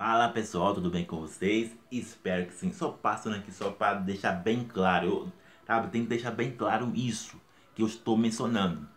Fala 0.00 0.30
pessoal, 0.30 0.72
tudo 0.72 0.88
bem 0.88 1.04
com 1.04 1.20
vocês? 1.20 1.76
Espero 1.92 2.46
que 2.46 2.54
sim. 2.54 2.72
Só 2.72 2.90
passando 2.90 3.36
aqui 3.36 3.52
só 3.52 3.70
para 3.70 3.98
deixar 3.98 4.32
bem 4.32 4.64
claro, 4.64 5.30
sabe? 5.66 5.90
Tem 5.90 6.04
que 6.04 6.08
deixar 6.08 6.30
bem 6.30 6.56
claro 6.56 6.90
isso 6.94 7.38
que 7.74 7.82
eu 7.82 7.86
estou 7.86 8.16
mencionando, 8.16 8.88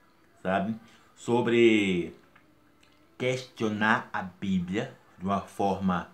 sabe? 0.41 0.73
Sobre 1.13 2.15
questionar 3.17 4.09
a 4.13 4.21
Bíblia 4.21 4.97
de 5.19 5.25
uma 5.25 5.41
forma 5.41 6.09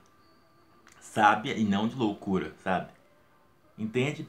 sábia 0.99 1.55
e 1.55 1.63
não 1.63 1.87
de 1.87 1.95
loucura, 1.95 2.55
sabe? 2.63 2.91
Entende? 3.77 4.27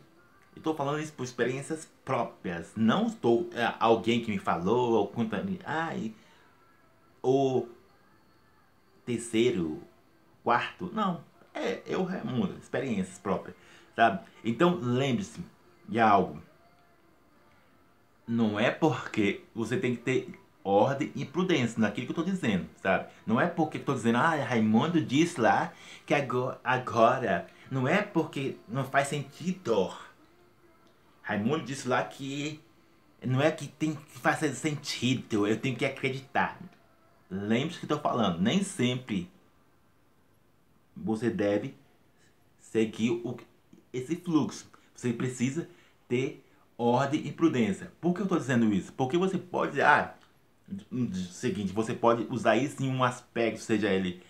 Estou 0.54 0.77
falando 0.77 1.00
isso 1.00 1.14
por 1.14 1.24
experiências 1.24 1.90
próprias. 2.04 2.70
Não 2.77 3.06
estou 3.06 3.48
é, 3.54 3.72
alguém 3.80 4.22
que 4.22 4.30
me 4.30 4.38
falou 4.38 4.92
ou 4.92 5.08
conta. 5.08 5.42
Ai, 5.64 6.12
o 7.22 7.66
terceiro, 9.06 9.82
quarto. 10.43 10.91
Não. 10.93 11.22
É 11.54 11.82
eu, 11.86 12.04
Raimundo. 12.04 12.56
Experiências 12.59 13.19
próprias. 13.19 13.56
Sabe? 13.96 14.20
Então 14.45 14.78
lembre-se 14.80 15.45
de 15.88 15.98
algo. 15.98 16.41
Não 18.27 18.59
é 18.59 18.70
porque 18.70 19.42
você 19.55 19.77
tem 19.77 19.97
que 19.97 20.02
ter 20.02 20.41
ordem 20.62 21.11
e 21.16 21.24
prudência 21.24 21.80
naquilo 21.80 22.06
que 22.06 22.12
eu 22.12 22.20
estou 22.20 22.34
dizendo, 22.34 22.69
sabe? 22.83 23.09
Não 23.27 23.41
é 23.41 23.47
porque 23.47 23.78
estou 23.78 23.95
dizendo, 23.95 24.19
ah, 24.19 24.37
Raimundo 24.37 25.00
disse 25.00 25.41
lá 25.41 25.73
que 26.06 26.14
agora, 26.14 26.61
agora. 26.62 27.47
Não 27.70 27.86
é 27.86 28.02
porque 28.02 28.56
não 28.69 28.84
faz 28.84 29.09
sentido. 29.09 29.92
Raimundo 31.22 31.64
disse 31.64 31.88
lá 31.88 32.02
que 32.05 32.61
não 33.25 33.41
é 33.41 33.50
que 33.50 33.69
tem 33.69 33.95
que 33.95 34.19
fazer 34.19 34.52
sentido, 34.55 35.47
eu 35.47 35.59
tenho 35.59 35.77
que 35.77 35.84
acreditar. 35.84 36.59
Lembre-se 37.30 37.78
que 37.78 37.84
estou 37.84 38.00
falando, 38.00 38.41
nem 38.41 38.62
sempre 38.62 39.30
você 41.02 41.30
deve 41.30 41.74
seguir 42.59 43.10
o, 43.10 43.36
esse 43.92 44.16
fluxo. 44.16 44.70
Você 44.94 45.12
precisa 45.12 45.69
ter 46.08 46.44
ordem 46.77 47.27
e 47.27 47.33
prudência. 47.33 47.92
Por 48.00 48.14
que 48.14 48.20
eu 48.20 48.25
estou 48.25 48.38
dizendo 48.38 48.72
isso? 48.72 48.92
Porque 48.92 49.16
você 49.16 49.38
pode 49.38 49.80
ah, 49.80 50.14
seguinte, 51.33 51.72
você 51.72 51.94
pode 51.94 52.27
usar 52.30 52.56
isso 52.56 52.83
em 52.83 52.88
um 52.88 53.02
aspecto, 53.02 53.60
seja 53.60 53.88
ele 53.88 54.22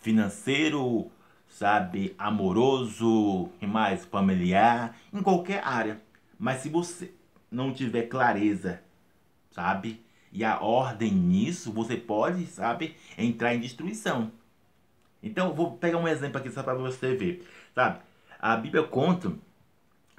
financeiro, 0.00 1.10
sabe, 1.48 2.14
amoroso, 2.18 3.48
e 3.60 3.66
mais 3.66 4.04
familiar, 4.04 4.96
em 5.12 5.22
qualquer 5.22 5.64
área. 5.64 6.00
Mas 6.38 6.60
se 6.60 6.68
você 6.68 7.12
não 7.50 7.72
tiver 7.72 8.02
clareza, 8.02 8.82
sabe, 9.50 10.04
e 10.32 10.44
a 10.44 10.60
ordem 10.60 11.12
nisso, 11.12 11.72
você 11.72 11.96
pode, 11.96 12.46
sabe, 12.46 12.94
entrar 13.16 13.54
em 13.54 13.60
destruição. 13.60 14.30
Então, 15.26 15.52
vou 15.52 15.76
pegar 15.76 15.98
um 15.98 16.06
exemplo 16.06 16.38
aqui 16.38 16.50
só 16.50 16.62
para 16.62 16.74
você 16.74 17.14
ver, 17.14 17.46
sabe? 17.74 17.98
A 18.38 18.56
Bíblia 18.56 18.84
conta 18.84 19.32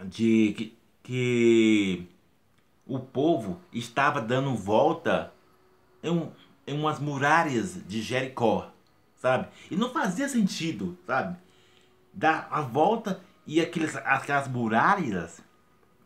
de 0.04 0.54
que, 0.58 0.78
que 1.04 2.08
o 2.86 3.00
povo 3.00 3.62
estava 3.72 4.22
dando 4.22 4.54
volta 4.54 5.34
em, 6.04 6.10
um, 6.10 6.32
em 6.66 6.78
umas 6.78 7.00
muralhas 7.00 7.82
de 7.88 8.02
Jericó, 8.02 8.70
sabe? 9.16 9.48
E 9.72 9.76
não 9.76 9.92
fazia 9.92 10.28
sentido, 10.28 10.98
sabe? 11.06 11.38
Dar 12.14 12.48
a 12.52 12.62
volta 12.62 13.22
e 13.46 13.62
aqueles, 13.62 13.96
aquelas 13.96 14.48
muralhas, 14.48 15.42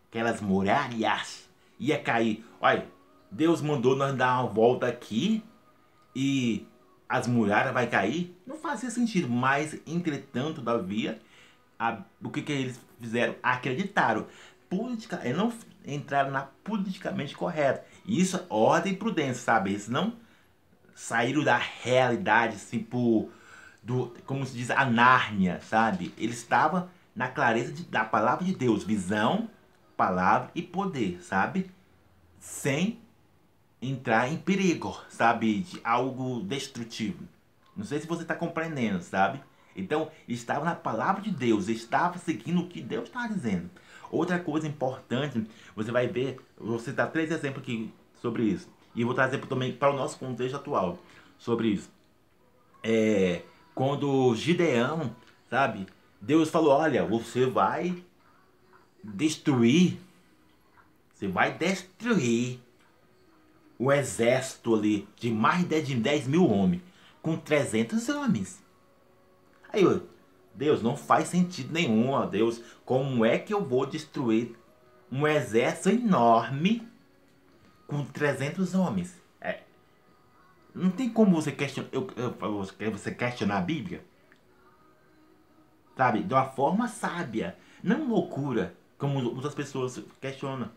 aquelas 0.09 0.41
muralhas, 0.41 1.49
ia 1.79 1.97
cair. 1.97 2.45
Olha, 2.59 2.87
Deus 3.31 3.61
mandou 3.61 3.95
nós 3.95 4.15
dar 4.15 4.41
uma 4.41 4.49
volta 4.49 4.87
aqui 4.87 5.43
e 6.15 6.67
as 7.11 7.27
muralhas 7.27 7.73
vai 7.73 7.87
cair. 7.87 8.35
Não 8.47 8.55
fazia 8.55 8.89
sentido, 8.89 9.29
mas 9.29 9.77
entretanto, 9.85 10.61
Todavia, 10.61 11.19
a, 11.77 12.01
o 12.23 12.29
que, 12.29 12.41
que 12.41 12.51
eles 12.51 12.79
fizeram? 12.99 13.35
Acreditaram. 13.43 14.27
Política, 14.69 15.19
não 15.35 15.51
entraram 15.85 16.31
na 16.31 16.43
politicamente 16.63 17.35
correta. 17.35 17.83
Isso 18.05 18.37
é 18.37 18.45
ordem 18.49 18.93
e 18.93 18.95
prudência, 18.95 19.43
sabe? 19.43 19.71
Eles 19.71 19.89
não 19.89 20.13
saíram 20.95 21.43
da 21.43 21.57
realidade, 21.57 22.55
assim, 22.55 22.79
por, 22.79 23.29
do, 23.83 24.15
como 24.25 24.45
se 24.45 24.55
diz, 24.55 24.71
a 24.71 24.85
Nárnia, 24.85 25.59
sabe? 25.61 26.13
Eles 26.17 26.37
estavam 26.37 26.89
na 27.13 27.27
clareza 27.27 27.73
de, 27.73 27.83
da 27.83 28.05
palavra 28.05 28.45
de 28.45 28.55
Deus, 28.55 28.85
visão, 28.85 29.49
palavra 29.97 30.49
e 30.55 30.61
poder, 30.61 31.21
sabe? 31.21 31.69
Sem 32.39 33.01
entrar 33.81 34.31
em 34.31 34.37
perigo, 34.37 34.97
sabe? 35.09 35.61
De 35.61 35.81
algo 35.83 36.41
destrutivo. 36.41 37.27
Não 37.75 37.85
sei 37.85 37.99
se 37.99 38.07
você 38.07 38.21
está 38.21 38.35
compreendendo, 38.35 39.01
sabe? 39.01 39.41
Então, 39.75 40.11
estava 40.27 40.65
na 40.65 40.75
palavra 40.75 41.21
de 41.21 41.31
Deus, 41.31 41.67
estava 41.67 42.17
seguindo 42.17 42.61
o 42.61 42.67
que 42.67 42.81
Deus 42.81 43.05
estava 43.05 43.33
dizendo. 43.33 43.69
Outra 44.11 44.37
coisa 44.37 44.67
importante, 44.67 45.47
você 45.75 45.91
vai 45.91 46.07
ver, 46.07 46.39
vou 46.57 46.77
citar 46.77 47.11
três 47.11 47.31
exemplos 47.31 47.63
aqui 47.63 47.91
sobre 48.21 48.43
isso. 48.43 48.69
E 48.93 49.03
vou 49.05 49.13
trazer 49.13 49.39
também 49.45 49.71
para 49.71 49.91
o 49.91 49.95
nosso 49.95 50.19
contexto 50.19 50.55
atual 50.55 50.99
sobre 51.37 51.69
isso. 51.69 51.89
É, 52.83 53.41
quando 53.73 54.35
Gideão, 54.35 55.15
sabe, 55.49 55.87
Deus 56.19 56.49
falou: 56.49 56.73
Olha, 56.73 57.05
você 57.05 57.45
vai 57.45 58.03
destruir, 59.01 59.97
você 61.13 61.27
vai 61.27 61.53
destruir 61.57 62.59
o 63.81 63.91
exército 63.91 64.75
ali 64.75 65.07
de 65.15 65.31
mais 65.31 65.67
de 65.67 65.95
10 65.95 66.27
mil 66.27 66.47
homens 66.47 66.83
com 67.19 67.35
300 67.35 68.09
homens. 68.09 68.61
Aí 69.73 69.81
eu, 69.81 70.07
Deus, 70.53 70.83
não 70.83 70.95
faz 70.95 71.29
sentido 71.29 71.73
nenhum, 71.73 72.11
ó 72.11 72.27
Deus. 72.27 72.61
Como 72.85 73.25
é 73.25 73.39
que 73.39 73.51
eu 73.51 73.65
vou 73.65 73.87
destruir 73.87 74.55
um 75.11 75.25
exército 75.25 75.89
enorme 75.89 76.87
com 77.87 78.05
300 78.05 78.75
homens? 78.75 79.19
É, 79.41 79.61
não 80.75 80.91
tem 80.91 81.09
como 81.09 81.41
você 81.41 81.51
questionar, 81.51 81.89
você 82.93 83.11
questionar 83.11 83.57
a 83.57 83.61
Bíblia. 83.61 84.05
Sabe? 85.97 86.21
De 86.21 86.31
uma 86.31 86.45
forma 86.45 86.87
sábia. 86.87 87.57
Não 87.81 88.07
loucura, 88.07 88.75
como 88.99 89.23
outras 89.33 89.55
pessoas 89.55 89.99
questionam. 90.21 90.69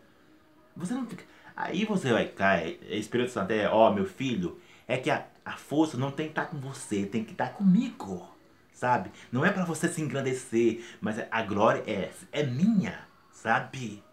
Você 0.75 0.95
não 0.95 1.05
fica... 1.05 1.34
Aí 1.55 1.85
você 1.85 2.11
vai 2.11 2.27
cair, 2.27 2.79
Espírito 2.89 3.31
Santo 3.31 3.51
é, 3.51 3.69
ó, 3.69 3.91
meu 3.93 4.05
filho, 4.05 4.59
é 4.87 4.97
que 4.97 5.09
a, 5.09 5.25
a 5.43 5.53
força 5.53 5.97
não 5.97 6.11
tem 6.11 6.27
que 6.27 6.31
estar 6.31 6.45
com 6.45 6.57
você, 6.57 7.05
tem 7.05 7.23
que 7.23 7.31
estar 7.31 7.49
comigo 7.49 8.35
sabe? 8.75 9.09
Não 9.31 9.45
é 9.45 9.51
para 9.51 9.63
você 9.63 9.87
se 9.87 10.01
engrandecer, 10.01 10.83
mas 10.99 11.15
a 11.31 11.41
glória 11.41 11.81
é, 11.87 12.11
é 12.31 12.43
minha, 12.43 13.07
sabe? 13.31 14.03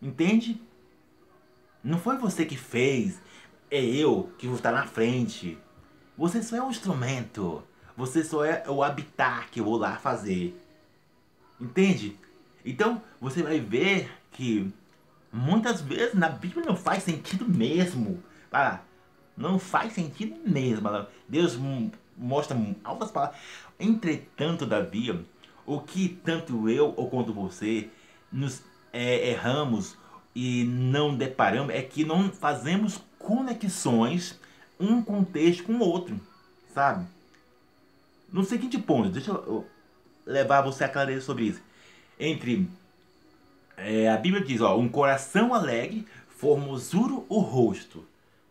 Entende? 0.00 0.62
Não 1.82 1.98
foi 1.98 2.16
você 2.16 2.46
que 2.46 2.56
fez, 2.56 3.20
é 3.70 3.82
eu 3.82 4.32
que 4.38 4.46
vou 4.46 4.56
estar 4.56 4.72
na 4.72 4.86
frente. 4.86 5.58
Você 6.16 6.42
só 6.42 6.56
é 6.56 6.62
um 6.62 6.70
instrumento. 6.70 7.62
Você 7.96 8.22
só 8.22 8.44
é 8.44 8.64
o 8.68 8.82
habitat 8.82 9.48
que 9.50 9.60
eu 9.60 9.64
vou 9.64 9.76
lá 9.76 9.96
fazer. 9.96 10.56
Entende? 11.60 12.16
Então 12.64 13.02
você 13.20 13.42
vai 13.42 13.58
ver 13.58 14.10
que 14.30 14.72
muitas 15.32 15.80
vezes 15.80 16.14
na 16.14 16.28
Bíblia 16.28 16.64
não 16.66 16.76
faz 16.76 17.02
sentido 17.02 17.48
mesmo. 17.48 18.22
Ah, 18.52 18.80
não 19.36 19.58
faz 19.58 19.92
sentido 19.92 20.38
mesmo. 20.48 20.88
Deus 21.28 21.58
mostra 22.16 22.56
altas 22.84 23.10
palavras. 23.10 23.38
Entretanto, 23.78 24.66
Davi, 24.66 25.24
o 25.64 25.80
que 25.80 26.08
tanto 26.24 26.68
eu 26.68 26.92
ou 26.96 27.08
quanto 27.08 27.32
você 27.32 27.88
nos 28.30 28.62
é, 28.92 29.30
erramos 29.30 29.96
e 30.34 30.64
não 30.64 31.16
deparamos 31.16 31.74
é 31.74 31.82
que 31.82 32.04
não 32.04 32.30
fazemos 32.30 33.00
conexões 33.18 34.38
um 34.78 35.02
contexto 35.02 35.64
com 35.64 35.74
o 35.74 35.80
outro, 35.80 36.18
sabe? 36.72 37.06
No 38.32 38.44
seguinte 38.44 38.78
ponto, 38.78 39.10
deixa 39.10 39.30
eu 39.30 39.66
levar 40.24 40.62
você 40.62 40.84
a 40.84 40.88
clareza 40.88 41.24
sobre 41.26 41.44
isso. 41.44 41.60
Entre 42.18 42.68
é, 43.80 44.08
a 44.08 44.16
Bíblia 44.16 44.44
diz, 44.44 44.60
ó, 44.60 44.76
um 44.78 44.88
coração 44.88 45.54
alegre 45.54 46.06
formosura 46.28 47.14
o 47.28 47.38
rosto. 47.40 48.04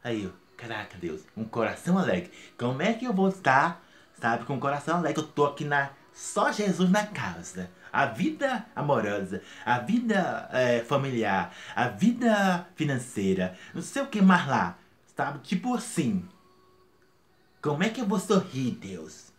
Aí, 0.04 0.30
caraca, 0.58 0.98
Deus, 0.98 1.22
um 1.36 1.44
coração 1.44 1.98
alegre. 1.98 2.31
Como 2.58 2.81
é 2.81 2.94
que 2.94 3.06
eu 3.06 3.14
vou 3.14 3.30
estar 3.30 3.81
sabe? 4.20 4.46
Com 4.46 4.58
o 4.58 4.60
coração 4.60 4.98
alegre, 4.98 5.22
eu 5.22 5.28
tô 5.28 5.46
aqui 5.46 5.64
na. 5.66 5.92
Só 6.14 6.52
Jesus 6.52 6.90
na 6.90 7.06
causa. 7.06 7.70
A 7.92 8.06
vida 8.06 8.66
amorosa, 8.76 9.42
a 9.66 9.80
vida 9.80 10.48
é, 10.52 10.80
familiar, 10.81 11.56
a 11.75 11.88
vida 11.88 12.68
financeira, 12.75 13.58
não 13.74 13.82
sei 13.82 14.04
o 14.04 14.08
que 14.08 14.22
mais 14.22 14.48
lá, 14.48 14.78
sabe? 15.16 15.40
Tipo 15.40 15.74
assim. 15.75 16.28
Como 17.62 17.84
é 17.84 17.90
que 17.90 18.00
eu 18.00 18.06
vou 18.06 18.20
sorrir, 18.20 18.72
Deus? 18.72 19.32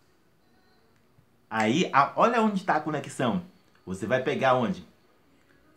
Aí, 1.49 1.89
a, 1.93 2.13
olha 2.17 2.43
onde 2.43 2.57
está 2.57 2.77
a 2.77 2.81
conexão. 2.81 3.43
Você 3.87 4.07
vai 4.07 4.23
pegar 4.23 4.55
onde? 4.55 4.87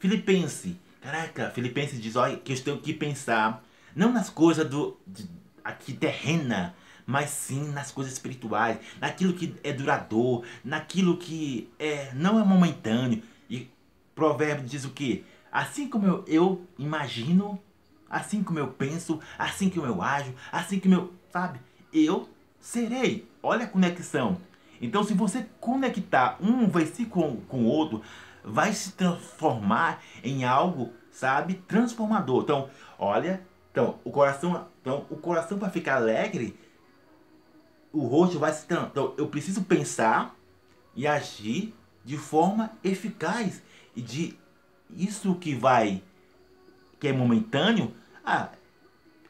Filipense. 0.04 0.76
Caraca, 1.00 1.50
Filipenses 1.52 2.02
diz 2.02 2.18
olha, 2.18 2.36
que 2.36 2.52
eu 2.52 2.62
tenho 2.62 2.78
que 2.78 2.92
pensar 2.92 3.64
não 3.96 4.12
nas 4.12 4.30
coisas 4.30 4.68
do 4.70 5.00
de, 5.08 5.30
aqui 5.64 5.94
terrena, 5.94 6.76
mas 7.06 7.30
sim 7.30 7.72
nas 7.72 7.90
coisas 7.90 8.12
espirituais, 8.12 8.80
naquilo 9.00 9.32
que 9.32 9.56
é 9.64 9.72
duradouro, 9.72 10.46
naquilo 10.62 11.16
que 11.16 11.70
é 11.80 12.12
não 12.14 12.38
é 12.38 12.44
momentâneo. 12.44 13.24
E 13.50 13.70
provérbio 14.14 14.66
diz 14.66 14.84
o 14.84 14.90
que? 14.90 15.24
Assim 15.50 15.88
como 15.88 16.06
eu, 16.06 16.26
eu 16.28 16.68
imagino, 16.78 17.58
assim 18.10 18.44
como 18.44 18.60
eu 18.60 18.68
penso, 18.68 19.22
assim 19.40 19.70
como 19.70 19.88
eu 19.88 20.02
ajo, 20.02 20.36
assim 20.52 20.82
como 20.82 20.96
eu, 20.96 21.14
sabe? 21.32 21.62
Eu 21.94 22.30
serei. 22.60 23.26
Olha 23.42 23.64
a 23.64 23.70
conexão. 23.70 24.38
Então, 24.82 25.02
se 25.02 25.14
você 25.14 25.48
conectar 25.62 26.38
um 26.42 26.68
versículo 26.68 27.38
com 27.48 27.64
o 27.64 27.68
outro, 27.68 28.02
vai 28.44 28.74
se 28.74 28.92
transformar 28.94 30.02
em 30.24 30.44
algo, 30.44 30.94
sabe, 31.12 31.56
transformador. 31.68 32.44
Então, 32.44 32.70
olha, 33.00 33.46
então 33.72 34.00
o 34.04 34.12
coração, 34.12 34.68
então 34.82 35.06
o 35.10 35.16
coração 35.16 35.58
vai 35.58 35.70
ficar 35.70 35.96
alegre, 35.96 36.58
o 37.92 38.06
rosto 38.06 38.40
vai 38.40 38.52
se 38.52 38.66
transformar. 38.66 38.92
Então, 38.92 39.14
eu 39.18 39.28
preciso 39.28 39.64
pensar 39.64 40.36
e 40.96 41.08
agir 41.08 41.74
de 42.04 42.18
forma 42.18 42.72
eficaz 42.84 43.62
e 43.96 44.02
de 44.02 44.38
isso 44.90 45.36
que 45.36 45.56
vai 45.56 46.02
que 47.00 47.10
é 47.10 47.12
momentâneo, 47.12 47.94
ah, 48.24 48.48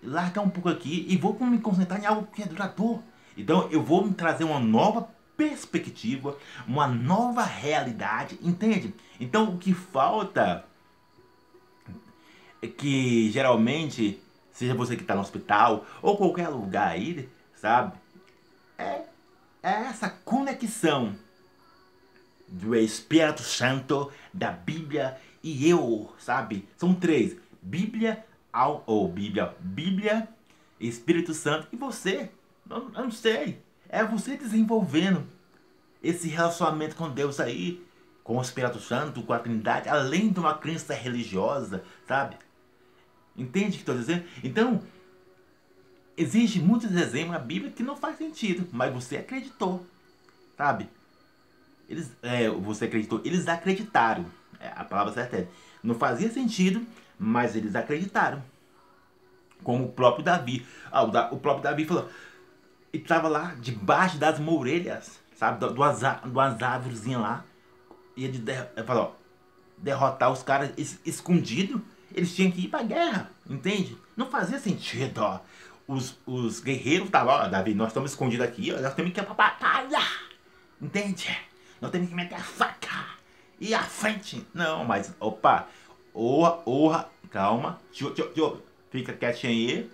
largar 0.03 0.41
um 0.41 0.49
pouco 0.49 0.69
aqui 0.69 1.07
e 1.09 1.17
vou 1.17 1.33
me 1.39 1.57
concentrar 1.57 1.99
em 1.99 2.05
algo 2.05 2.27
que 2.27 2.43
é 2.43 2.45
duradouro. 2.45 3.03
Então, 3.35 3.67
eu 3.71 3.81
vou 3.81 4.05
me 4.05 4.13
trazer 4.13 4.43
uma 4.43 4.59
nova 4.59 5.09
perspectiva, 5.35 6.37
uma 6.67 6.87
nova 6.87 7.43
realidade, 7.43 8.37
entende? 8.41 8.93
Então 9.19 9.53
o 9.53 9.57
que 9.57 9.73
falta 9.73 10.65
é 12.61 12.67
que 12.67 13.31
geralmente, 13.31 14.21
seja 14.51 14.73
você 14.73 14.95
que 14.95 15.01
está 15.01 15.15
no 15.15 15.21
hospital 15.21 15.85
ou 16.01 16.17
qualquer 16.17 16.49
lugar 16.49 16.89
aí, 16.89 17.29
sabe? 17.55 17.97
É, 18.77 19.01
é 19.61 19.71
essa 19.85 20.09
conexão 20.09 21.15
do 22.47 22.75
Espírito 22.75 23.41
Santo, 23.41 24.11
da 24.33 24.51
Bíblia 24.51 25.17
e 25.41 25.67
eu, 25.67 26.13
sabe? 26.19 26.67
São 26.77 26.93
três: 26.93 27.35
Bíblia, 27.61 28.23
ou 28.85 29.07
Bíblia, 29.07 29.55
Bíblia, 29.59 30.27
Espírito 30.79 31.33
Santo 31.33 31.67
e 31.71 31.75
você. 31.75 32.29
Eu, 32.69 32.91
eu 32.93 33.03
não 33.03 33.11
sei. 33.11 33.62
É 33.93 34.03
você 34.03 34.35
desenvolvendo 34.35 35.23
esse 36.01 36.27
relacionamento 36.27 36.95
com 36.95 37.07
Deus 37.11 37.39
aí, 37.39 37.79
com 38.23 38.37
o 38.37 38.41
Espírito 38.41 38.79
Santo, 38.79 39.21
com 39.21 39.31
a 39.31 39.37
Trindade, 39.37 39.87
além 39.87 40.31
de 40.31 40.39
uma 40.39 40.57
crença 40.57 40.95
religiosa, 40.95 41.83
sabe? 42.07 42.35
Entende 43.37 43.67
o 43.67 43.71
que 43.73 43.77
estou 43.77 43.95
dizendo? 43.95 44.23
Então, 44.43 44.81
existe 46.17 46.59
muitos 46.59 46.91
exemplos 46.91 47.33
na 47.33 47.37
Bíblia 47.37 47.71
que 47.71 47.83
não 47.83 47.95
faz 47.95 48.17
sentido, 48.17 48.67
mas 48.71 48.91
você 48.91 49.17
acreditou, 49.17 49.85
sabe? 50.57 50.89
Eles, 51.87 52.11
é, 52.23 52.49
você 52.49 52.85
acreditou, 52.85 53.21
eles 53.23 53.47
acreditaram. 53.47 54.25
É, 54.59 54.69
a 54.75 54.83
palavra 54.83 55.13
certa 55.13 55.37
é, 55.37 55.47
não 55.83 55.93
fazia 55.93 56.31
sentido, 56.31 56.83
mas 57.19 57.55
eles 57.55 57.75
acreditaram. 57.75 58.43
Como 59.63 59.85
o 59.85 59.91
próprio 59.91 60.25
Davi. 60.25 60.65
Ah, 60.91 61.03
o, 61.03 61.11
da, 61.11 61.31
o 61.31 61.37
próprio 61.37 61.63
Davi 61.63 61.85
falou, 61.85 62.09
e 62.93 62.97
estava 62.97 63.27
lá 63.27 63.55
debaixo 63.59 64.19
das 64.19 64.39
mourelhas, 64.39 65.19
sabe? 65.35 65.59
Duas, 65.73 66.01
duas 66.25 66.61
árvores 66.61 67.05
lá. 67.07 67.43
E 68.15 68.25
ele, 68.25 68.43
falou, 68.85 69.19
derrotar 69.75 70.31
os 70.31 70.43
caras 70.43 70.71
es, 70.77 70.99
escondido. 71.03 71.81
Eles 72.13 72.35
tinham 72.35 72.51
que 72.51 72.65
ir 72.65 72.67
pra 72.67 72.83
guerra, 72.83 73.31
entende? 73.49 73.97
Não 74.15 74.27
fazia 74.29 74.59
sentido, 74.59 75.17
ó. 75.17 75.39
Os, 75.87 76.15
os 76.27 76.59
guerreiros 76.59 77.07
estavam, 77.07 77.33
ó, 77.33 77.47
Davi, 77.47 77.73
nós 77.73 77.87
estamos 77.87 78.11
escondidos 78.11 78.45
aqui, 78.45 78.71
ó, 78.71 78.79
nós 78.79 78.93
temos 78.93 79.11
que 79.11 79.19
ir 79.19 79.23
pra 79.23 79.33
batalha. 79.33 79.99
Entende? 80.79 81.35
Nós 81.81 81.89
temos 81.89 82.07
que 82.07 82.15
meter 82.15 82.35
a 82.35 82.39
faca. 82.39 83.05
E 83.59 83.73
a 83.73 83.81
frente. 83.81 84.45
Não, 84.53 84.85
mas, 84.85 85.15
opa. 85.19 85.67
Orra, 86.13 86.59
orra, 86.65 87.09
calma. 87.31 87.79
Tio, 87.91 88.11
tio, 88.11 88.31
tio. 88.33 88.61
Fica 88.91 89.13
quietinho 89.13 89.51
aí. 89.51 89.91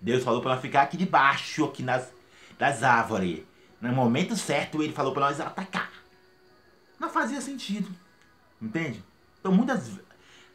Deus 0.00 0.22
falou 0.22 0.42
pra 0.42 0.52
nós 0.52 0.60
ficar 0.60 0.82
aqui 0.82 0.96
debaixo, 0.96 1.64
aqui 1.64 1.82
nas 1.82 2.12
das 2.58 2.82
árvores. 2.82 3.40
No 3.80 3.92
momento 3.92 4.36
certo 4.36 4.82
ele 4.82 4.92
falou 4.92 5.12
para 5.12 5.26
nós 5.26 5.40
atacar. 5.40 5.90
Não 6.98 7.10
fazia 7.10 7.40
sentido. 7.40 7.88
Entende? 8.60 9.02
Então 9.40 9.52
muitas 9.52 9.90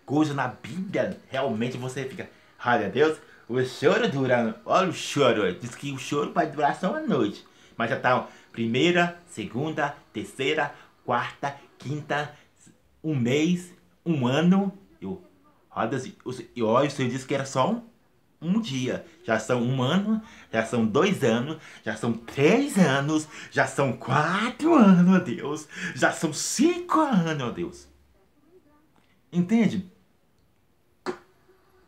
coisas 0.06 0.36
na 0.36 0.48
Bíblia 0.48 1.20
realmente 1.30 1.78
você 1.78 2.06
fica, 2.06 2.30
olha 2.66 2.90
Deus, 2.90 3.18
o 3.50 3.62
choro 3.64 4.10
dura, 4.10 4.60
olha 4.66 4.90
o 4.90 4.94
choro, 4.94 5.54
diz 5.54 5.76
que 5.76 5.92
o 5.92 5.98
choro 5.98 6.32
vai 6.32 6.48
durar 6.48 6.76
só 6.80 6.92
uma 6.92 7.02
noite. 7.02 7.46
Mas 7.76 7.90
já 7.90 8.00
tá 8.00 8.28
primeira, 8.52 9.20
segunda, 9.28 9.96
terceira, 10.12 10.74
quarta, 11.06 11.56
quinta, 11.78 12.34
um 13.04 13.16
mês, 13.16 13.74
um 14.06 14.26
ano. 14.26 14.74
Eu, 15.00 15.24
olha, 15.70 15.98
o 16.26 16.90
Senhor 16.90 17.10
disse 17.10 17.26
que 17.26 17.36
era 17.36 17.46
só 17.46 17.72
um 17.72 17.84
um 18.42 18.62
dia, 18.62 19.06
já 19.24 19.40
são 19.40 19.62
um 19.62 19.82
ano, 19.82 20.22
já 20.52 20.64
são 20.64 20.86
dois 20.86 21.24
anos, 21.24 21.58
já 21.84 21.96
são 21.96 22.14
três 22.14 22.78
anos, 22.78 23.28
já 23.52 23.66
são 23.66 23.94
quatro 23.94 24.76
anos, 24.76 25.06
meu 25.06 25.24
Deus, 25.24 25.68
já 25.96 26.12
são 26.12 26.32
cinco 26.32 27.00
anos, 27.00 27.36
meu 27.36 27.52
Deus. 27.52 27.88
Entende? 29.32 29.92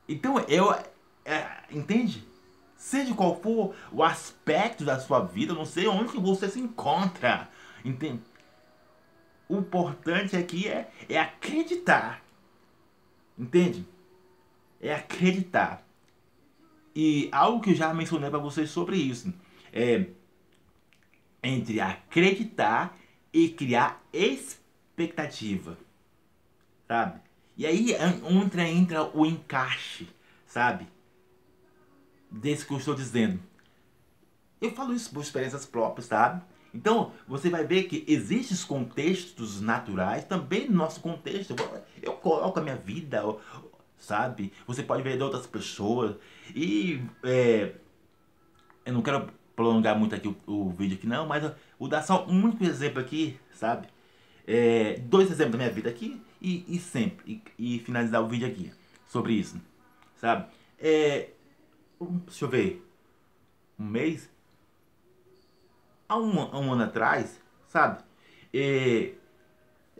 Então 0.08 0.40
eu. 0.48 0.74
É, 1.24 1.48
entende? 1.70 2.28
Seja 2.76 3.14
qual 3.14 3.40
for 3.40 3.76
o 3.92 4.04
aspecto 4.04 4.84
da 4.84 5.00
sua 5.00 5.20
vida, 5.20 5.54
não 5.54 5.66
sei 5.66 5.88
onde 5.88 6.18
você 6.18 6.50
se 6.50 6.60
encontra. 6.60 7.50
Entende? 7.86 8.24
O 9.48 9.58
importante 9.58 10.36
aqui 10.36 10.68
é, 10.68 10.90
é 11.08 11.20
acreditar. 11.20 12.22
Entende? 13.38 13.86
É 14.82 14.94
acreditar. 14.94 15.84
E 16.96 17.30
algo 17.32 17.62
que 17.62 17.72
eu 17.72 17.76
já 17.76 17.94
mencionei 17.94 18.30
para 18.30 18.40
vocês 18.40 18.70
sobre 18.70 18.98
isso 18.98 19.34
é 19.72 20.08
entre 21.42 21.80
acreditar 21.80 22.98
e 23.32 23.50
criar 23.50 24.04
expectativa, 24.12 25.78
sabe? 26.88 27.20
E 27.56 27.66
aí 27.66 27.94
entra, 27.94 28.68
entra 28.68 29.18
o 29.18 29.26
encaixe, 29.26 30.08
sabe? 30.46 30.88
Desse 32.30 32.66
que 32.66 32.74
eu 32.74 32.78
estou 32.78 32.96
dizendo. 32.96 33.40
Eu 34.62 34.72
falo 34.72 34.94
isso 34.94 35.12
por 35.12 35.22
experiências 35.22 35.66
próprias, 35.66 36.08
sabe? 36.08 36.42
Então, 36.74 37.14
você 37.28 37.50
vai 37.50 37.66
ver 37.66 37.84
que 37.84 38.04
existem 38.08 38.56
contextos 38.68 39.60
naturais, 39.60 40.24
também 40.26 40.68
no 40.70 40.76
nosso 40.76 41.00
contexto. 41.00 41.56
Eu 42.02 42.14
coloco 42.14 42.60
a 42.60 42.62
minha 42.62 42.76
vida, 42.76 43.24
sabe? 44.00 44.52
Você 44.66 44.82
pode 44.82 45.04
ver 45.04 45.18
de 45.18 45.24
outras 45.24 45.46
pessoas. 45.46 46.16
E 46.56 47.02
é, 47.24 47.74
eu 48.86 48.94
não 48.94 49.02
quero 49.02 49.30
prolongar 49.56 49.98
muito 49.98 50.16
aqui 50.16 50.28
o, 50.28 50.38
o 50.48 50.70
vídeo 50.72 50.98
aqui 50.98 51.06
não, 51.06 51.28
mas 51.28 51.44
eu 51.44 51.54
vou 51.78 51.90
dar 51.90 52.02
só 52.02 52.26
um 52.26 52.44
único 52.44 52.64
exemplo 52.64 53.00
aqui, 53.02 53.38
sabe? 53.54 53.88
É, 54.48 54.96
dois 55.02 55.30
exemplos 55.30 55.52
da 55.52 55.58
minha 55.58 55.70
vida 55.70 55.90
aqui 55.90 56.20
e, 56.42 56.64
e 56.68 56.80
sempre, 56.80 57.44
e, 57.60 57.76
e, 57.76 57.80
finalizar 57.80 58.24
o 58.24 58.28
vídeo 58.28 58.48
aqui 58.48 58.72
sobre 59.06 59.34
isso, 59.34 59.62
sabe? 60.16 60.50
É, 60.80 61.32
deixa 62.00 62.46
eu 62.46 62.50
ver, 62.50 62.84
um 63.78 63.86
mês, 63.86 64.30
há 66.08 66.18
um, 66.18 66.40
um 66.40 66.74
ano 66.74 66.84
atrás, 66.84 67.40
sabe? 67.68 68.02
É, 68.54 69.14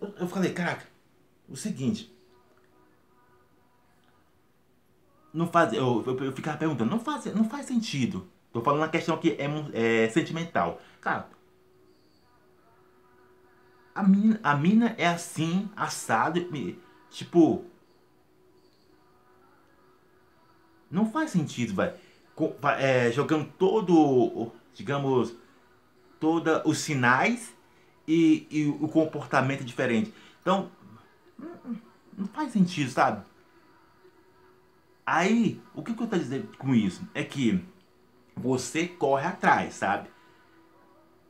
eu, 0.02 0.16
eu 0.20 0.28
falei, 0.28 0.54
caraca, 0.54 0.88
o 1.48 1.56
seguinte, 1.56 2.12
não 5.34 5.48
faz, 5.48 5.74
eu, 5.74 6.04
eu, 6.06 6.26
eu 6.26 6.32
ficava 6.32 6.58
perguntando, 6.58 6.90
não 6.90 7.00
faz, 7.00 7.26
não 7.34 7.48
faz 7.48 7.66
sentido. 7.66 8.28
Tô 8.52 8.62
falando 8.62 8.82
uma 8.82 8.90
questão 8.90 9.18
que 9.18 9.38
é, 9.40 10.04
é 10.06 10.10
sentimental. 10.10 10.82
Cara, 11.00 11.30
a 13.94 14.04
mina, 14.04 14.40
a 14.42 14.56
mina 14.56 14.96
é 14.98 15.08
assim, 15.08 15.70
assado, 15.76 16.40
tipo. 17.12 17.66
Não 20.90 21.12
faz 21.12 21.30
sentido, 21.32 21.76
vai. 21.76 21.94
É, 22.80 23.12
jogando 23.12 23.52
todo, 23.58 24.52
digamos, 24.74 25.36
todos 26.20 26.62
os 26.66 26.80
sinais 26.80 27.54
e, 28.08 28.48
e 28.50 28.66
o 28.66 28.88
comportamento 28.88 29.64
diferente. 29.64 30.14
Então, 30.42 30.72
não 32.18 32.28
faz 32.28 32.54
sentido, 32.54 32.90
sabe? 32.90 33.24
Aí, 35.12 35.60
o 35.74 35.82
que, 35.82 35.96
que 35.96 36.02
eu 36.02 36.04
estou 36.04 36.20
dizendo 36.20 36.56
com 36.56 36.76
isso? 36.76 37.02
É 37.16 37.24
que 37.24 37.66
você 38.38 38.86
corre 38.86 39.26
atrás, 39.26 39.74
sabe? 39.74 40.08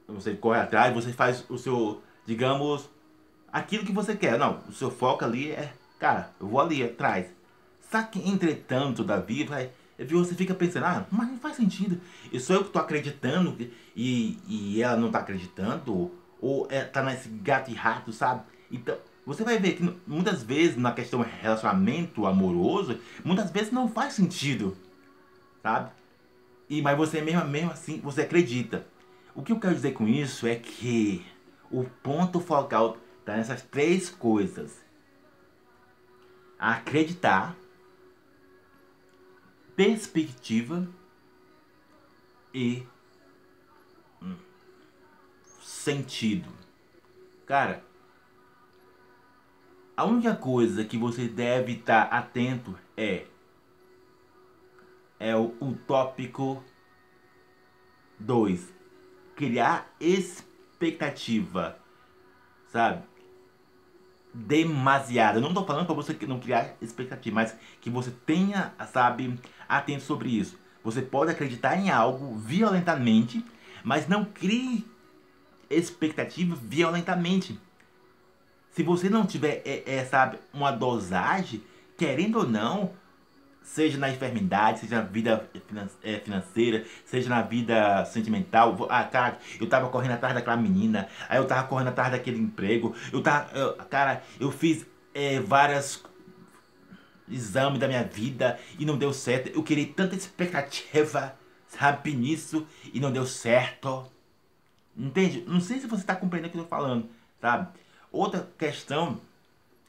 Você 0.06 0.36
corre 0.36 0.60
atrás, 0.60 0.94
você 0.94 1.14
faz 1.14 1.50
o 1.50 1.58
seu, 1.58 2.04
digamos, 2.26 2.90
aquilo 3.50 3.86
que 3.86 3.94
você 3.94 4.18
quer. 4.18 4.38
Não, 4.38 4.60
o 4.68 4.74
seu 4.74 4.92
foco 4.92 5.24
ali 5.24 5.52
é, 5.52 5.74
cara, 5.98 6.30
eu 6.42 6.48
vou 6.50 6.60
ali 6.60 6.84
atrás. 6.84 7.28
Só 7.90 8.04
que, 8.04 8.20
entretanto, 8.30 9.02
Davi 9.02 9.46
vai, 9.46 9.72
você 9.98 10.36
fica 10.36 10.54
pensando, 10.54 10.86
ah, 10.86 11.08
mas 11.10 11.30
não 11.30 11.38
faz 11.38 11.56
sentido. 11.56 12.02
Eu 12.34 12.42
sou 12.42 12.58
eu 12.58 12.66
que 12.66 12.72
tô 12.72 12.80
acreditando 12.80 13.56
e, 13.96 14.38
e 14.46 14.84
ela 14.84 14.98
não 14.98 15.10
tá 15.10 15.20
acreditando. 15.20 16.12
Ou 16.42 16.68
é, 16.70 16.84
tá 16.84 17.02
nesse 17.02 17.30
gato 17.30 17.72
e 17.72 17.76
rato, 17.76 18.12
sabe? 18.12 18.44
Então, 18.70 18.98
você 19.30 19.44
vai 19.44 19.60
ver 19.60 19.74
que 19.74 19.96
muitas 20.08 20.42
vezes 20.42 20.76
na 20.76 20.92
questão 20.92 21.22
relacionamento 21.22 22.26
amoroso, 22.26 23.00
muitas 23.24 23.52
vezes 23.52 23.72
não 23.72 23.88
faz 23.88 24.14
sentido, 24.14 24.76
sabe? 25.62 25.92
E, 26.68 26.82
mas 26.82 26.98
você 26.98 27.22
mesmo, 27.22 27.46
mesmo 27.46 27.70
assim, 27.70 28.00
você 28.00 28.24
acredita. 28.24 28.88
O 29.36 29.44
que 29.44 29.52
eu 29.52 29.60
quero 29.60 29.76
dizer 29.76 29.92
com 29.92 30.08
isso 30.08 30.48
é 30.48 30.56
que 30.56 31.24
o 31.70 31.84
ponto 32.02 32.40
focal 32.40 32.98
está 33.20 33.36
nessas 33.36 33.62
três 33.62 34.10
coisas. 34.10 34.84
Acreditar, 36.58 37.56
perspectiva 39.76 40.88
e 42.52 42.84
hum, 44.24 44.36
sentido. 45.62 46.50
Cara, 47.46 47.88
a 50.00 50.06
única 50.06 50.34
coisa 50.34 50.86
que 50.86 50.98
você 50.98 51.28
deve 51.28 51.74
estar 51.74 52.04
atento 52.04 52.74
é 52.96 53.26
é 55.20 55.36
o, 55.36 55.54
o 55.60 55.74
tópico 55.86 56.64
2. 58.18 58.74
Criar 59.36 59.94
expectativa. 60.00 61.78
Sabe? 62.70 63.04
Demasiada. 64.34 65.38
Eu 65.38 65.42
não 65.42 65.50
estou 65.50 65.66
falando 65.66 65.86
para 65.86 65.96
você 65.96 66.18
não 66.26 66.40
criar 66.40 66.78
expectativa, 66.82 67.36
mas 67.36 67.54
que 67.82 67.90
você 67.90 68.10
tenha, 68.26 68.74
sabe, 68.94 69.38
atento 69.68 70.04
sobre 70.04 70.30
isso. 70.30 70.58
Você 70.82 71.02
pode 71.02 71.32
acreditar 71.32 71.76
em 71.76 71.90
algo 71.90 72.38
violentamente, 72.38 73.46
mas 73.84 74.08
não 74.08 74.24
crie 74.24 74.88
expectativa 75.70 76.56
violentamente. 76.56 77.60
Se 78.72 78.84
você 78.84 79.10
não 79.10 79.26
tiver, 79.26 79.62
é, 79.66 79.84
é, 79.86 80.06
sabe, 80.06 80.38
uma 80.54 80.72
dosagem, 80.72 81.64
querendo 81.98 82.40
ou 82.40 82.48
não, 82.48 82.92
seja 83.62 83.98
na 83.98 84.10
enfermidade, 84.10 84.80
seja 84.80 84.98
na 84.98 85.02
vida 85.02 85.50
é, 86.04 86.20
financeira, 86.20 86.86
seja 87.06 87.30
na 87.30 87.42
vida 87.42 88.06
sentimental. 88.06 88.88
Ah, 88.90 89.04
cara, 89.04 89.38
eu 89.60 89.68
tava 89.68 89.90
correndo 89.90 90.14
atrás 90.14 90.34
daquela 90.34 90.58
menina, 90.58 91.08
aí 91.28 91.38
eu 91.38 91.46
tava 91.46 91.68
correndo 91.68 91.90
atrás 91.90 92.12
daquele 92.12 92.40
emprego, 92.40 92.96
eu 93.12 93.22
tava, 93.22 93.56
eu, 93.58 93.74
cara, 93.86 94.24
eu 94.40 94.52
fiz 94.52 94.86
é, 95.14 95.40
várias 95.40 96.04
exames 97.30 97.80
da 97.80 97.88
minha 97.88 98.04
vida 98.04 98.60
e 98.78 98.86
não 98.86 98.98
deu 98.98 99.14
certo. 99.14 99.50
Eu 99.50 99.64
queria 99.64 99.86
tanta 99.94 100.16
expectativa, 100.16 101.36
sabe, 101.68 102.14
nisso 102.14 102.66
e 102.94 103.00
não 103.00 103.12
deu 103.12 103.26
certo. 103.26 104.06
Entende? 104.98 105.44
Não 105.48 105.62
sei 105.62 105.80
se 105.80 105.88
você 105.88 106.02
está 106.02 106.16
compreendendo 106.16 106.50
o 106.50 106.52
que 106.52 106.58
eu 106.58 106.64
tô 106.64 106.70
falando, 106.70 107.08
sabe? 107.40 107.68
Outra 108.12 108.48
questão 108.58 109.20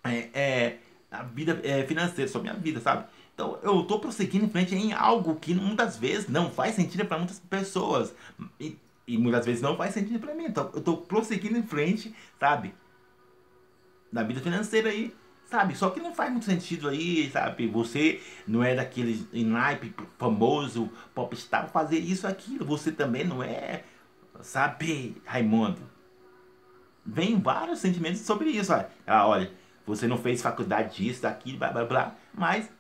é, 0.04 0.28
é 0.34 0.78
a 1.10 1.22
vida 1.22 1.60
é, 1.64 1.84
financeira, 1.84 2.30
sobre 2.30 2.50
minha 2.50 2.60
vida, 2.60 2.80
sabe? 2.80 3.06
Então 3.34 3.58
eu 3.62 3.80
estou 3.80 3.98
prosseguindo 3.98 4.44
em 4.44 4.50
frente 4.50 4.74
em 4.74 4.92
algo 4.92 5.36
que 5.36 5.54
muitas 5.54 5.96
vezes 5.96 6.28
não 6.28 6.50
faz 6.50 6.74
sentido 6.74 7.06
para 7.06 7.18
muitas 7.18 7.38
pessoas. 7.38 8.14
E, 8.58 8.76
e, 9.06 9.16
muitas 9.18 9.46
vezes 9.46 9.62
não 9.62 9.76
faz 9.76 9.94
sentido 9.94 10.20
para 10.20 10.34
mim. 10.34 10.44
Então 10.44 10.70
eu 10.72 10.78
estou 10.78 10.98
prosseguindo 10.98 11.58
em 11.58 11.62
frente, 11.62 12.14
sabe? 12.38 12.74
Na 14.12 14.22
vida 14.22 14.40
financeira 14.40 14.90
aí, 14.90 15.14
sabe? 15.46 15.74
Só 15.74 15.90
que 15.90 16.00
não 16.00 16.14
faz 16.14 16.30
muito 16.30 16.44
sentido 16.44 16.88
aí, 16.88 17.30
sabe? 17.30 17.66
Você 17.68 18.20
não 18.46 18.62
é 18.62 18.74
daquele 18.74 19.26
naipe 19.32 19.94
famoso, 20.18 20.90
popstar, 21.14 21.70
fazer 21.70 21.98
isso, 21.98 22.26
aquilo. 22.26 22.64
Você 22.66 22.92
também 22.92 23.24
não 23.24 23.42
é, 23.42 23.84
sabe, 24.42 25.16
Raimundo? 25.24 25.80
Vem 27.04 27.40
vários 27.40 27.78
sentimentos 27.78 28.20
sobre 28.20 28.50
isso. 28.50 28.72
Olha, 28.72 28.88
ah, 29.06 29.26
olha, 29.26 29.50
você 29.86 30.06
não 30.06 30.18
fez 30.18 30.42
faculdade 30.42 30.96
disso, 30.96 31.22
daquilo, 31.22 31.58
blá 31.58 31.72
blá 31.72 31.84
blá, 31.84 32.14
mas 32.32 32.70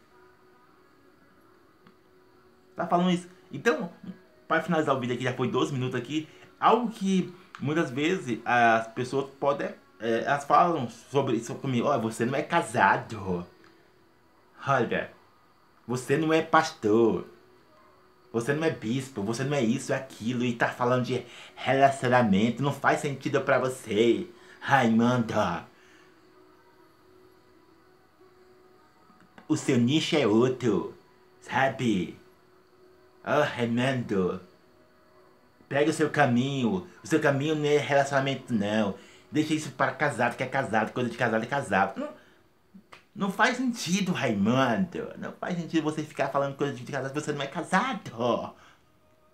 tá 2.76 2.86
falando 2.86 3.10
isso. 3.10 3.28
Então, 3.52 3.90
para 4.46 4.62
finalizar 4.62 4.96
o 4.96 5.00
vídeo 5.00 5.14
aqui, 5.14 5.24
já 5.24 5.32
foi 5.32 5.48
12 5.48 5.72
minutos 5.72 5.94
aqui, 5.98 6.28
algo 6.58 6.90
que 6.90 7.32
muitas 7.60 7.90
vezes 7.90 8.40
as 8.44 8.88
pessoas 8.88 9.30
podem, 9.38 9.68
é, 10.00 10.24
elas 10.24 10.44
falam 10.44 10.88
sobre 10.88 11.36
isso 11.36 11.54
comigo, 11.56 11.86
olha, 11.86 12.00
você 12.00 12.24
não 12.24 12.34
é 12.34 12.42
casado, 12.42 13.46
olha, 14.66 15.12
você 15.86 16.16
não 16.16 16.32
é 16.32 16.42
pastor, 16.42 17.26
você 18.32 18.52
não 18.52 18.64
é 18.64 18.70
bispo, 18.70 19.22
você 19.22 19.44
não 19.44 19.56
é 19.56 19.62
isso, 19.62 19.92
é 19.92 19.96
aquilo, 19.96 20.44
e 20.44 20.54
tá 20.54 20.68
falando 20.68 21.04
de 21.04 21.24
relacionamento, 21.56 22.62
não 22.62 22.72
faz 22.72 23.00
sentido 23.00 23.40
para 23.40 23.58
você. 23.58 24.26
Raimundo. 24.60 25.34
O 29.48 29.56
seu 29.56 29.78
nicho 29.78 30.16
é 30.16 30.26
outro, 30.26 30.94
sabe? 31.40 32.16
Oh, 33.24 33.42
Raimundo. 33.42 34.40
Pega 35.68 35.90
o 35.90 35.94
seu 35.94 36.10
caminho. 36.10 36.86
O 37.02 37.06
seu 37.06 37.20
caminho 37.20 37.54
não 37.54 37.66
é 37.66 37.78
relacionamento, 37.78 38.52
não. 38.52 38.94
Deixa 39.30 39.54
isso 39.54 39.70
para 39.72 39.92
casado, 39.92 40.36
que 40.36 40.42
é 40.42 40.46
casado, 40.46 40.92
coisa 40.92 41.08
de 41.10 41.16
casado 41.16 41.42
é 41.42 41.46
casado. 41.46 42.00
Não, 42.00 42.08
não 43.14 43.30
faz 43.30 43.56
sentido, 43.56 44.12
Raimundo. 44.12 45.12
Não 45.18 45.32
faz 45.32 45.56
sentido 45.58 45.82
você 45.82 46.02
ficar 46.02 46.28
falando 46.28 46.56
coisas 46.56 46.78
de 46.78 46.84
casado 46.84 47.12
se 47.12 47.20
você 47.20 47.32
não 47.32 47.42
é 47.42 47.46
casado. 47.46 48.54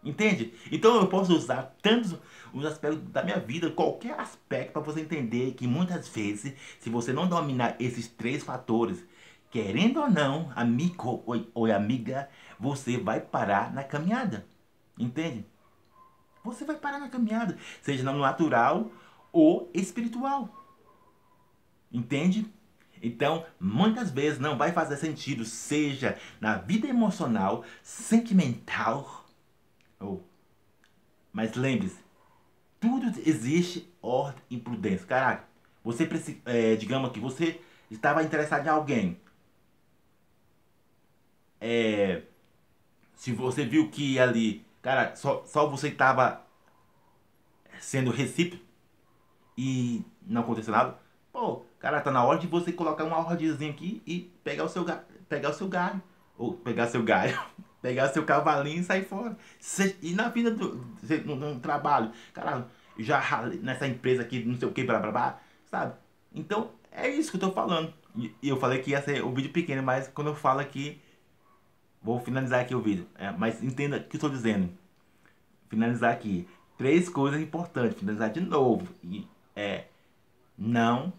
Entende? 0.03 0.55
Então 0.71 0.97
eu 0.97 1.09
posso 1.09 1.35
usar 1.35 1.75
tantos 1.83 2.17
os 2.53 2.65
aspectos 2.65 3.03
da 3.11 3.23
minha 3.23 3.39
vida, 3.39 3.71
qualquer 3.71 4.19
aspecto, 4.19 4.73
para 4.73 4.81
você 4.81 5.01
entender 5.01 5.53
que 5.53 5.67
muitas 5.67 6.09
vezes, 6.09 6.55
se 6.81 6.89
você 6.89 7.13
não 7.13 7.29
dominar 7.29 7.77
esses 7.79 8.09
três 8.09 8.43
fatores, 8.43 9.05
querendo 9.51 10.01
ou 10.01 10.11
não, 10.11 10.51
amigo 10.55 11.23
ou, 11.27 11.47
ou 11.53 11.73
amiga, 11.73 12.29
você 12.59 12.97
vai 12.97 13.21
parar 13.21 13.75
na 13.75 13.83
caminhada. 13.85 14.47
Entende? 14.99 15.45
Você 16.45 16.65
vai 16.65 16.77
parar 16.77 16.99
na 16.99 17.09
caminhada, 17.09 17.59
seja 17.83 18.05
no 18.05 18.19
natural 18.21 18.91
ou 19.33 19.71
espiritual. 19.75 20.49
Entende? 21.93 22.47
Então, 23.07 23.47
muitas 23.61 24.11
vezes 24.11 24.41
não 24.41 24.59
vai 24.59 24.73
fazer 24.73 24.97
sentido, 24.97 25.45
seja 25.45 26.19
na 26.41 26.57
vida 26.57 26.89
emocional, 26.89 27.65
sentimental, 27.81 29.25
ou. 30.01 30.29
Mas 31.33 31.55
lembre-se, 31.55 31.99
tudo 32.81 33.07
existe 33.25 33.89
ordem 34.03 34.43
e 34.51 34.59
prudência. 34.59 35.07
Caraca, 35.07 35.45
você 35.85 36.09
é, 36.47 36.75
digamos 36.75 37.13
que 37.13 37.21
você 37.21 37.61
estava 37.89 38.25
interessado 38.25 38.67
em 38.67 38.71
alguém. 38.71 39.21
É, 41.61 42.23
se 43.15 43.31
você 43.31 43.65
viu 43.65 43.89
que 43.89 44.19
ali, 44.19 44.67
cara, 44.83 45.15
só, 45.15 45.45
só 45.47 45.69
você 45.69 45.89
estava 45.89 46.45
sendo 47.79 48.11
recíproco 48.11 48.65
e 49.57 50.05
não 50.23 50.41
aconteceu 50.41 50.73
nada, 50.73 50.99
pô, 51.33 51.65
Cara, 51.87 52.01
tá 52.01 52.11
na 52.11 52.25
hora 52.25 52.37
de 52.37 52.49
você 52.49 52.73
colocar 52.73 53.05
uma 53.05 53.19
ordemzinha 53.19 53.71
aqui 53.71 54.03
e 54.05 54.29
pegar 54.43 54.65
o 54.65 54.69
seu 54.69 54.85
galho, 54.85 55.03
pegar 55.29 55.51
o 55.51 55.53
seu 55.53 55.69
galho, 55.69 56.03
ou 56.37 56.53
pegar 56.53 56.89
seu 56.89 57.01
galho, 57.01 57.41
pegar 57.81 58.09
seu 58.09 58.25
cavalinho 58.25 58.81
e 58.81 58.83
sair 58.83 59.05
fora. 59.05 59.39
E 60.03 60.13
na 60.13 60.29
vida 60.29 60.51
do 60.51 60.85
no, 61.25 61.37
no 61.37 61.61
trabalho, 61.61 62.11
cara, 62.35 62.67
já 62.99 63.23
nessa 63.63 63.87
empresa 63.87 64.23
aqui, 64.23 64.45
não 64.45 64.57
sei 64.57 64.67
o 64.67 64.73
que, 64.73 64.83
blá 64.83 64.99
blá 64.99 65.13
blá, 65.13 65.41
sabe? 65.67 65.95
Então, 66.35 66.73
é 66.91 67.09
isso 67.09 67.31
que 67.31 67.37
eu 67.37 67.41
tô 67.43 67.53
falando. 67.53 67.95
E 68.17 68.49
eu 68.49 68.57
falei 68.57 68.81
que 68.81 68.91
ia 68.91 69.01
ser 69.01 69.23
um 69.23 69.33
vídeo 69.33 69.53
pequeno, 69.53 69.81
mas 69.81 70.09
quando 70.09 70.27
eu 70.27 70.35
falo 70.35 70.59
aqui, 70.59 71.01
vou 72.03 72.19
finalizar 72.19 72.63
aqui 72.63 72.75
o 72.75 72.81
vídeo. 72.81 73.07
É, 73.15 73.31
mas 73.31 73.63
entenda 73.63 73.99
o 73.99 74.03
que 74.03 74.17
eu 74.17 74.21
tô 74.21 74.29
dizendo. 74.29 74.69
Finalizar 75.69 76.13
aqui. 76.13 76.49
Três 76.77 77.09
coisas 77.09 77.41
importantes. 77.41 77.97
Finalizar 78.01 78.31
de 78.31 78.41
novo. 78.41 78.89
E, 79.05 79.25
é, 79.55 79.85
não 80.59 81.13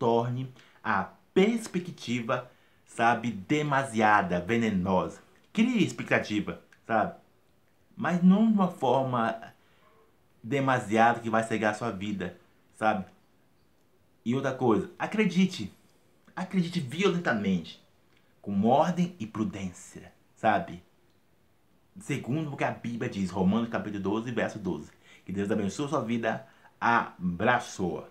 torne 0.00 0.52
a 0.82 1.10
perspectiva, 1.34 2.50
sabe, 2.86 3.30
demasiada, 3.30 4.40
venenosa. 4.40 5.20
Crie 5.52 5.84
expectativa, 5.84 6.60
sabe? 6.86 7.14
Mas 7.94 8.22
não 8.22 8.46
de 8.46 8.54
uma 8.54 8.68
forma 8.68 9.52
demasiada 10.42 11.20
que 11.20 11.28
vai 11.28 11.44
cegar 11.44 11.72
a 11.72 11.76
sua 11.76 11.90
vida, 11.90 12.36
sabe? 12.74 13.04
E 14.24 14.34
outra 14.34 14.54
coisa, 14.54 14.90
acredite. 14.98 15.72
Acredite 16.34 16.80
violentamente, 16.80 17.84
com 18.40 18.64
ordem 18.64 19.14
e 19.18 19.26
prudência, 19.26 20.12
sabe? 20.34 20.82
Segundo 22.00 22.52
o 22.52 22.56
que 22.56 22.64
a 22.64 22.70
Bíblia 22.70 23.10
diz, 23.10 23.30
Romanos 23.30 23.68
capítulo 23.68 24.02
12, 24.02 24.30
verso 24.30 24.58
12. 24.58 24.90
Que 25.26 25.32
Deus 25.32 25.50
abençoe 25.50 25.84
a 25.84 25.88
sua 25.90 26.02
vida. 26.02 26.46
Abraço! 26.80 28.02